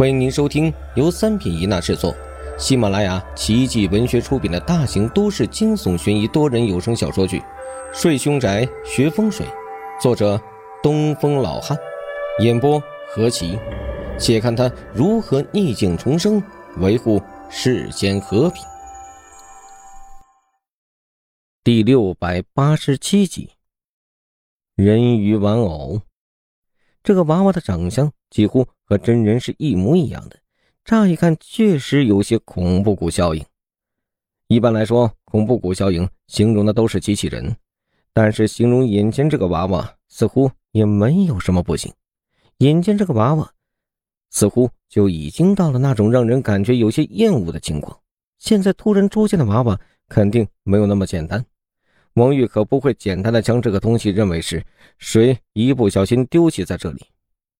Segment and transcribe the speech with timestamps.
[0.00, 2.16] 欢迎您收听由三品一纳制作、
[2.58, 7.38] 喜马拉雅奇迹文学出品的大型都市惊悚悬疑多人有声小说剧
[7.92, 9.44] 《睡凶宅学风水》，
[10.00, 10.40] 作者
[10.82, 11.76] 东风老汉，
[12.38, 13.58] 演播何奇。
[14.18, 16.42] 且看他如何逆境重生，
[16.78, 17.20] 维护
[17.50, 18.64] 世间和平。
[21.62, 23.50] 第六百八十七集，
[24.76, 26.00] 人鱼玩偶。
[27.02, 30.38] 这个娃娃的长相几乎和真人是一模一样的，
[30.84, 33.44] 乍一看确实有些恐怖谷效应。
[34.48, 37.56] 一般来说，恐怖谷效应形容的都是机器人，
[38.12, 41.92] 但是形容眼前这个娃娃似乎也没有什么不行。
[42.58, 43.50] 眼前这个娃娃
[44.30, 47.98] 似乎就已经到了那种让人感觉有些厌恶的情况。
[48.38, 51.44] 现在突然出现的娃娃肯定没有那么简单。
[52.14, 54.62] 王玉可不会简单的将这个东西认为是
[54.98, 57.06] 谁一不小心丢弃在这里。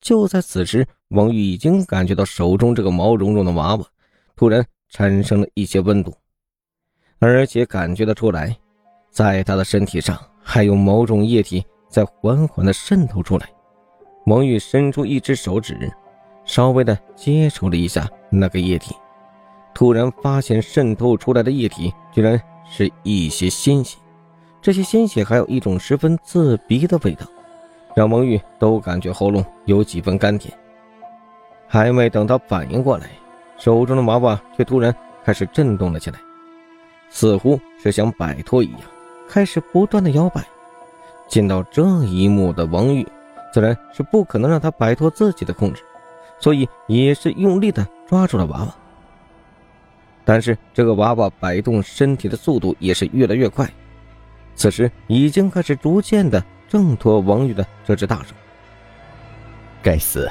[0.00, 3.84] 就在此时，王玉已经感觉到手中这个毛茸茸的娃娃
[4.36, 6.14] 突然产生了一些温度，
[7.18, 8.56] 而且感觉得出来，
[9.10, 13.48] 在他的身体上还有某种液体在缓缓的渗透出来。
[14.26, 15.90] 王玉伸出一只手指，
[16.44, 18.94] 稍微的接触了一下那个液体，
[19.74, 23.98] 突然发现渗透出来的液体居然是一些鲜血。
[24.60, 27.26] 这些鲜血还有一种十分刺鼻的味道，
[27.94, 30.52] 让王玉都感觉喉咙有几分甘甜。
[31.66, 33.10] 还没等他反应过来，
[33.56, 36.18] 手中的娃娃却突然开始震动了起来，
[37.08, 38.80] 似乎是想摆脱一样，
[39.28, 40.44] 开始不断的摇摆。
[41.28, 43.06] 见到这一幕的王玉，
[43.52, 45.82] 自然是不可能让他摆脱自己的控制，
[46.40, 48.74] 所以也是用力的抓住了娃娃。
[50.24, 53.70] 但是这个娃娃摆动身体的速度也是越来越快。
[54.58, 58.34] 此时已经开始逐渐的挣脱王玉的这只大手。
[59.80, 60.28] 该死，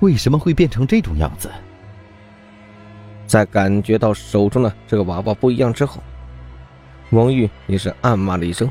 [0.00, 1.50] 为什么会变成这种样子？
[3.26, 6.02] 在感觉到手中的这个娃娃不一样之后，
[7.10, 8.68] 王玉也是暗骂了一声。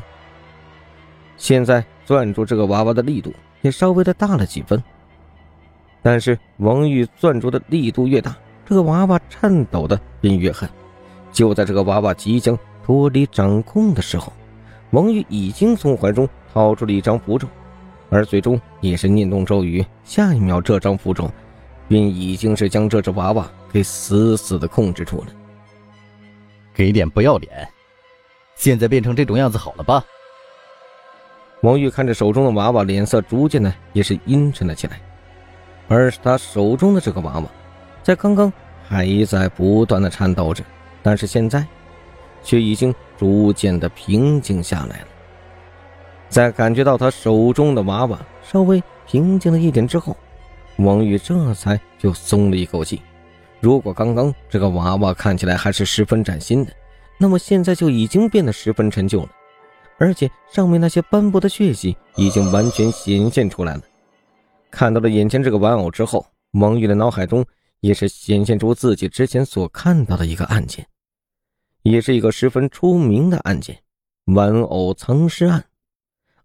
[1.36, 3.32] 现在攥住这个娃娃的力度
[3.62, 4.82] 也稍微的大了几分。
[6.02, 10.68] 但是王玉攥住的力度越大，这个娃娃颤抖的便越狠。
[11.30, 14.32] 就在这个娃娃即将脱离掌控的时候，
[14.90, 17.46] 王玉已经从怀中掏出了一张符咒，
[18.08, 21.30] 而最终也是念动咒语，下一秒这张符咒
[21.86, 25.26] 便已经是将这只娃娃给死死的控制住了。
[26.72, 27.68] 给脸不要脸！
[28.54, 30.02] 现在变成这种样子好了吧？
[31.62, 35.00] 王玉看着手中的娃娃，脸色逐渐的也是阴沉了起来，
[35.88, 37.44] 而他手中的这个娃娃，
[38.02, 38.50] 在刚刚
[38.88, 40.64] 还在不断的颤抖着，
[41.02, 41.66] 但是现在。
[42.48, 45.06] 却已经逐渐的平静下来了。
[46.30, 50.16] 在感觉到他手中的娃娃稍微平静了一点之后，
[50.76, 53.02] 王玉这才就松了一口气。
[53.60, 56.72] 如果刚刚这个娃娃看起来还是十分崭新的，
[57.18, 59.28] 那么现在就已经变得十分陈旧了，
[59.98, 63.82] 而且上面那些斑驳的血迹已经完全显现出来了。
[64.70, 67.44] 看到了眼前这个玩偶之后，王玉的脑海中
[67.80, 70.86] 也是显现出自己之前所看到的一个案件。
[71.90, 73.78] 也是一个十分出名的案件——
[74.26, 75.64] 玩偶藏尸案。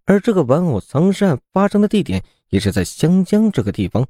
[0.05, 4.05] 而这个玩偶藏尸案发生的地点也是在湘江这个地方。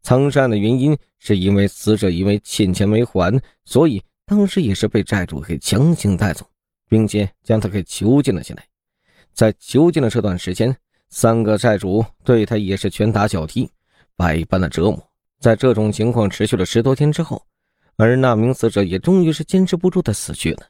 [0.00, 6.46] 藏尸案的原因是因为死者因为欠钱没还，所以当时也是被债主给强行带走，
[6.88, 8.64] 并且将他给囚禁了起来。
[9.32, 10.74] 在囚禁的这段时间，
[11.10, 13.70] 三个债主对他也是拳打脚踢，
[14.16, 15.02] 百般的折磨。
[15.38, 17.44] 在这种情况持续了十多天之后。
[18.02, 20.66] 而那名死者也终于是坚持不住的死去了。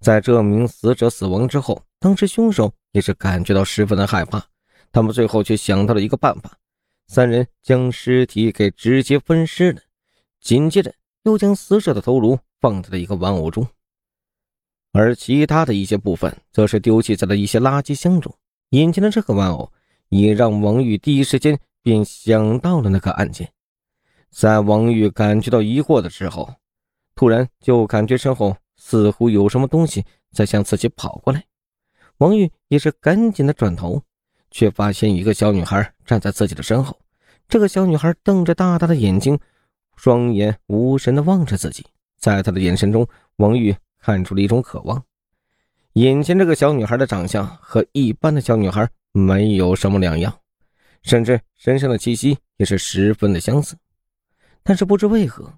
[0.00, 4.44] 在这名死者死亡之后，当时凶手也是感觉到十分的害怕。
[4.90, 6.58] 他们最后却想到了一个办法：
[7.06, 9.80] 三人将尸体给直接分尸了，
[10.40, 10.92] 紧接着
[11.22, 13.64] 又将死者的头颅放在了一个玩偶中，
[14.90, 18.34] 而其他的一些部分则是丢弃在了一些垃圾箱中。
[18.70, 19.72] 眼前的这个玩偶
[20.08, 23.48] 也让王玉第一时间便想到了那个案件。
[24.30, 26.54] 在王玉感觉到疑惑的时候，
[27.14, 31.44] 突然就感觉身后似乎有什么东西在向自己跑过来。
[32.18, 34.02] 王玉也是赶紧的转头，
[34.50, 36.98] 却发现一个小女孩站在自己的身后。
[37.48, 39.38] 这个小女孩瞪着大大的眼睛，
[39.96, 41.86] 双眼无神的望着自己。
[42.18, 45.02] 在她的眼神中，王玉看出了一种渴望。
[45.94, 50.38] 眼前这个小女孩的长相和一般的小女孩没有什么两样，
[51.02, 53.76] 甚至身上的气息也是十分的相似。
[54.62, 55.52] 但是不知为何，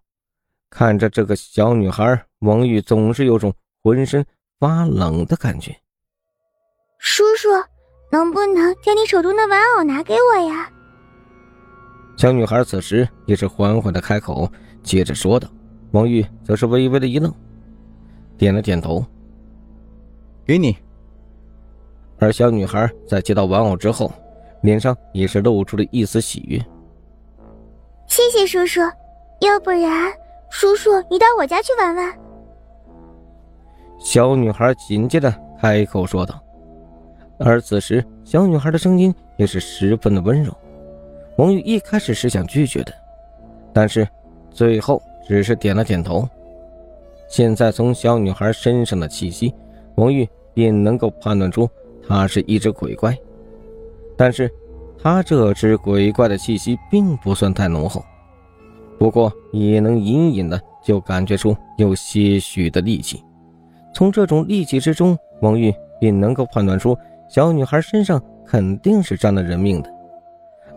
[0.69, 3.53] 看着这个小女孩，王玉总是有种
[3.83, 4.25] 浑身
[4.59, 5.77] 发冷的感觉。
[6.99, 7.49] 叔叔，
[8.13, 10.71] 能不能将你手中的玩偶拿给我呀？
[12.17, 14.51] 小女孩此时也是缓缓的开口，
[14.83, 15.49] 接着说道。
[15.93, 17.35] 王玉则是微微的一愣，
[18.37, 19.05] 点了点头。
[20.45, 20.77] 给你。
[22.19, 24.13] 而小女孩在接到玩偶之后，
[24.63, 26.65] 脸上也是露出了一丝喜悦。
[28.21, 28.81] 谢谢叔叔，
[29.41, 30.13] 要不然
[30.51, 32.15] 叔叔你到我家去玩玩。
[33.99, 36.39] 小女孩紧接着开口说道。
[37.39, 40.55] 而此时，小女孩的声音也是十分的温柔。
[41.39, 42.93] 王玉一开始是想拒绝的，
[43.73, 44.07] 但是
[44.51, 46.29] 最后只是点了点头。
[47.27, 49.55] 现在从小女孩身上的气息，
[49.95, 51.67] 王玉便能够判断出
[52.07, 53.17] 她是一只鬼怪。
[54.15, 54.53] 但是，
[55.03, 58.05] 她这只鬼怪的气息并不算太浓厚，
[59.01, 63.25] 不过也能隐隐的就感觉出有些许的戾气。
[63.95, 66.95] 从这种戾气之中，王玉便能够判断出。
[67.27, 69.91] 小女孩身上肯定是沾了人命的，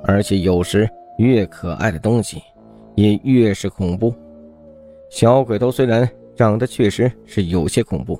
[0.03, 2.41] 而且有时越可爱的东西，
[2.95, 4.13] 也越是恐怖。
[5.09, 8.17] 小鬼头虽然长得确实是有些恐怖，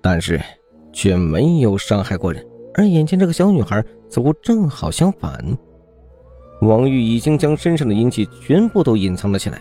[0.00, 0.40] 但是
[0.92, 2.46] 却没有伤害过人。
[2.74, 5.42] 而眼前这个小女孩似乎正好相反。
[6.60, 9.60] 王玉已经将身上的阴气全部都隐藏了起来，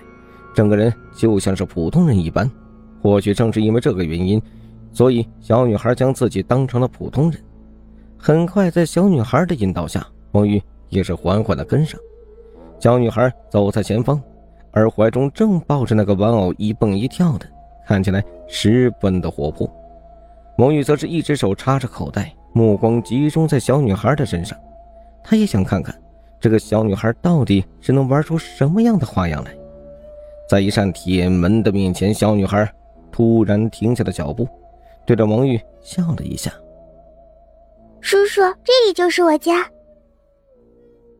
[0.53, 2.49] 整个人就像是普通人一般。
[3.01, 4.41] 或许正是因为这个原因，
[4.93, 7.39] 所以小女孩将自己当成了普通人。
[8.17, 11.99] 很快，在小女孩的引导下，王玉也是缓缓的跟上。
[12.79, 14.21] 小女孩走在前方，
[14.71, 17.45] 而怀中正抱着那个玩偶一蹦一跳的，
[17.85, 19.69] 看起来十分的活泼。
[20.57, 24.57] 王玉则是一只手插着口袋，目光集中在小女孩的身上，
[25.23, 25.93] 他也想看看
[26.43, 29.57] 这个小女孩到底是能玩出什么样的花样来。
[30.49, 32.69] 在一扇铁门的面前，小女孩
[33.13, 34.45] 突然停下了脚步，
[35.05, 36.51] 对着王玉笑了一下。
[38.01, 39.65] 叔叔，这里就是我家。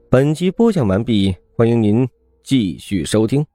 [0.09, 2.05] 本集播讲完毕，欢迎您
[2.43, 3.45] 继续收听。